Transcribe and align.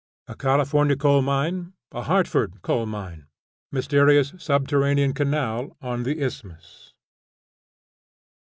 A 0.27 0.33
CALIFORNIA 0.33 0.95
COAL 0.95 1.21
MINE. 1.21 1.73
A 1.91 2.01
HARTFORD 2.01 2.63
COAL 2.63 2.87
MINE. 2.87 3.27
MYSTERIOUS 3.71 4.33
SUBTERRANEAN 4.39 5.13
CANAL 5.13 5.77
ON 5.79 6.01
THE 6.01 6.17
ISTHMUS. 6.21 6.95